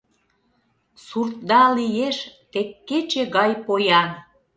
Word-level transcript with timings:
Суртда 1.05 1.63
лиеш 1.75 2.17
тек 2.51 2.69
кече 2.87 3.23
гай 3.35 3.51
поян. 3.65 4.09